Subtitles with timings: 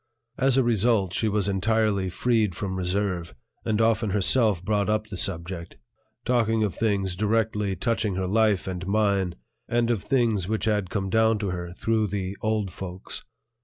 [0.39, 5.15] As a result, she was entirely freed from reserve, and often herself brought up the
[5.15, 5.77] subject,
[6.25, 9.35] talking of things directly touching her life and mine
[9.69, 13.23] and of things which had come down to her through the "old folks."